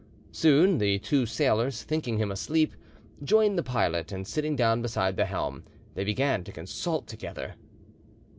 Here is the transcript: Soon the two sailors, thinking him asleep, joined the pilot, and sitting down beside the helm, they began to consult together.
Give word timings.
Soon 0.31 0.79
the 0.79 0.97
two 0.97 1.27
sailors, 1.27 1.83
thinking 1.83 2.17
him 2.17 2.31
asleep, 2.31 2.73
joined 3.23 3.55
the 3.55 3.61
pilot, 3.61 4.11
and 4.11 4.25
sitting 4.25 4.55
down 4.55 4.81
beside 4.81 5.15
the 5.15 5.25
helm, 5.27 5.63
they 5.93 6.03
began 6.03 6.43
to 6.43 6.51
consult 6.51 7.05
together. 7.05 7.53